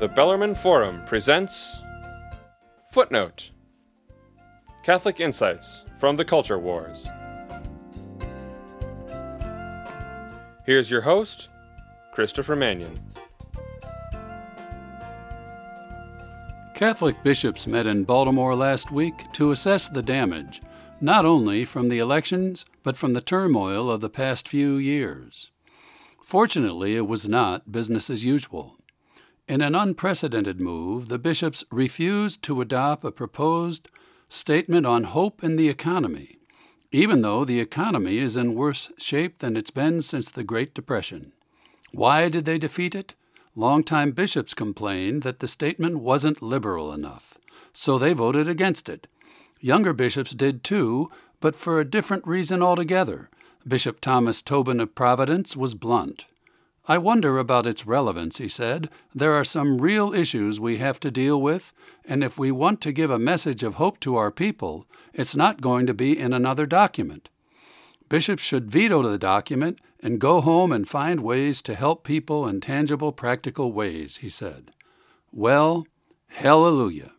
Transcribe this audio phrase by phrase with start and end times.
[0.00, 1.82] The Bellarmine Forum presents
[2.90, 3.50] Footnote
[4.82, 7.06] Catholic Insights from the Culture Wars.
[10.64, 11.50] Here's your host,
[12.12, 12.98] Christopher Manion.
[16.74, 20.62] Catholic bishops met in Baltimore last week to assess the damage,
[21.02, 25.50] not only from the elections, but from the turmoil of the past few years.
[26.22, 28.79] Fortunately, it was not business as usual.
[29.50, 33.88] In an unprecedented move, the bishops refused to adopt a proposed
[34.28, 36.38] statement on hope in the economy,
[36.92, 41.32] even though the economy is in worse shape than it's been since the Great Depression.
[41.90, 43.16] Why did they defeat it?
[43.56, 47.36] Longtime bishops complained that the statement wasn't liberal enough,
[47.72, 49.08] so they voted against it.
[49.58, 53.30] Younger bishops did too, but for a different reason altogether.
[53.66, 56.26] Bishop Thomas Tobin of Providence was blunt.
[56.88, 58.88] I wonder about its relevance, he said.
[59.14, 61.72] There are some real issues we have to deal with,
[62.04, 65.60] and if we want to give a message of hope to our people, it's not
[65.60, 67.28] going to be in another document.
[68.08, 72.60] Bishops should veto the document and go home and find ways to help people in
[72.60, 74.72] tangible, practical ways, he said.
[75.32, 75.86] Well,
[76.28, 77.12] hallelujah.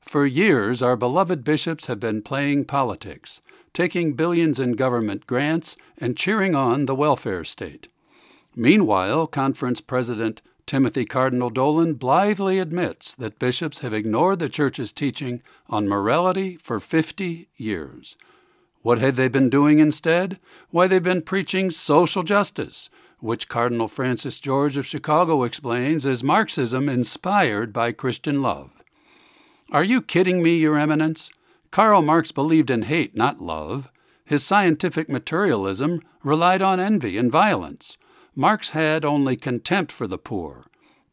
[0.00, 3.40] For years, our beloved bishops have been playing politics,
[3.72, 7.88] taking billions in government grants, and cheering on the welfare state.
[8.60, 15.42] Meanwhile, Conference President Timothy Cardinal Dolan blithely admits that bishops have ignored the Church's teaching
[15.68, 18.16] on morality for 50 years.
[18.82, 20.40] What had they been doing instead?
[20.70, 26.88] Why, they've been preaching social justice, which Cardinal Francis George of Chicago explains as Marxism
[26.88, 28.72] inspired by Christian love.
[29.70, 31.30] Are you kidding me, Your Eminence?
[31.70, 33.88] Karl Marx believed in hate, not love.
[34.24, 37.96] His scientific materialism relied on envy and violence.
[38.38, 40.66] Marx had only contempt for the poor.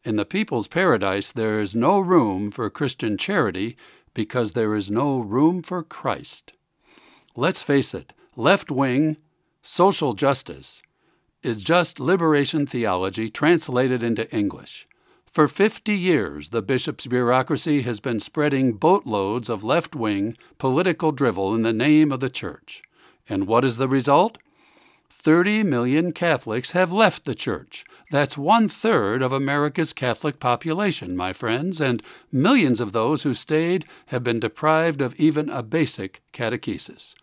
[0.04, 3.76] In the people's paradise, there is no room for Christian charity
[4.14, 6.52] because there is no room for Christ.
[7.34, 9.16] Let's face it, left wing
[9.60, 10.82] social justice
[11.42, 14.86] is just liberation theology translated into English.
[15.24, 21.56] For 50 years, the bishop's bureaucracy has been spreading boatloads of left wing political drivel
[21.56, 22.82] in the name of the church.
[23.28, 24.38] And what is the result?
[25.10, 27.84] 30 million Catholics have left the Church.
[28.10, 33.84] That's one third of America's Catholic population, my friends, and millions of those who stayed
[34.06, 37.14] have been deprived of even a basic catechesis.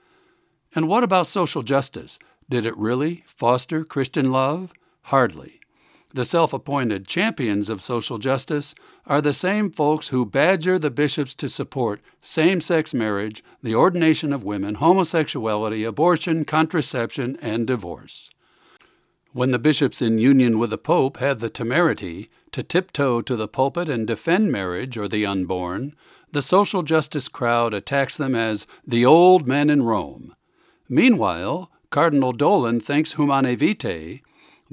[0.75, 2.19] And what about social justice?
[2.49, 4.73] Did it really foster Christian love?
[5.03, 5.59] Hardly.
[6.15, 8.75] The self appointed champions of social justice
[9.07, 14.31] are the same folks who badger the bishops to support same sex marriage, the ordination
[14.31, 18.29] of women, homosexuality, abortion, contraception, and divorce.
[19.31, 23.47] When the bishops in union with the Pope had the temerity to tiptoe to the
[23.47, 25.95] pulpit and defend marriage or the unborn,
[26.31, 30.35] the social justice crowd attacks them as the old men in Rome.
[30.87, 34.21] Meanwhile, Cardinal Dolan thinks Humanae Vitae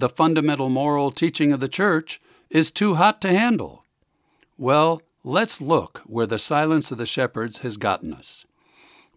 [0.00, 3.84] the fundamental moral teaching of the Church, is too hot to handle?
[4.58, 8.44] Well, let's look where the silence of the shepherds has gotten us.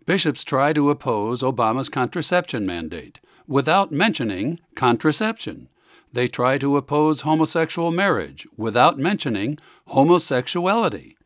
[0.06, 5.70] Bishops try to oppose Obama's contraception mandate without mentioning contraception.
[6.12, 9.58] They try to oppose homosexual marriage without mentioning
[9.88, 11.18] homosexuality.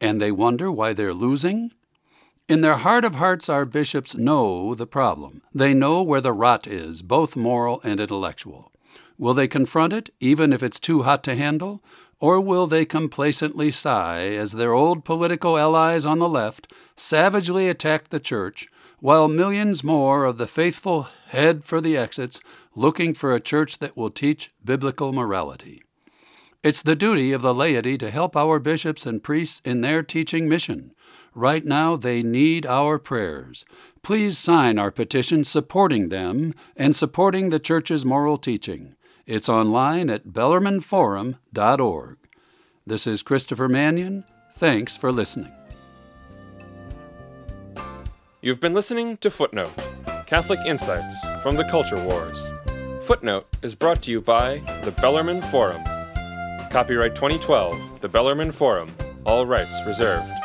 [0.00, 1.72] And they wonder why they're losing?
[2.50, 5.42] In their heart of hearts, our bishops know the problem.
[5.54, 8.72] They know where the rot is, both moral and intellectual.
[9.16, 11.80] Will they confront it, even if it's too hot to handle?
[12.18, 18.08] Or will they complacently sigh as their old political allies on the left savagely attack
[18.08, 18.66] the Church,
[18.98, 22.40] while millions more of the faithful head for the exits,
[22.74, 25.84] looking for a church that will teach biblical morality?
[26.64, 30.48] It's the duty of the laity to help our bishops and priests in their teaching
[30.48, 30.90] mission.
[31.34, 33.64] Right now, they need our prayers.
[34.02, 38.94] Please sign our petition supporting them and supporting the Church's moral teaching.
[39.26, 42.16] It's online at bellarmineforum.org.
[42.86, 44.24] This is Christopher Manion.
[44.56, 45.52] Thanks for listening.
[48.40, 49.72] You've been listening to Footnote
[50.26, 52.40] Catholic Insights from the Culture Wars.
[53.04, 55.82] Footnote is brought to you by the Bellarmine Forum.
[56.70, 58.94] Copyright 2012, The Bellarmine Forum,
[59.24, 60.39] all rights reserved.